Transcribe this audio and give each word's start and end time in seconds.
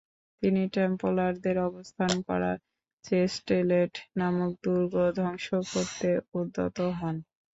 তিনি 0.43 0.61
টেম্পলারদের 0.73 1.57
অবস্থান 1.67 2.11
করা 2.27 2.51
চেস্টেলেট 3.05 3.93
নামক 4.17 4.51
দুর্গ 4.63 4.93
ধ্বংস 5.17 5.45
করতে 5.71 6.09
উদ্যত 6.39 6.77
হন। 6.99 7.15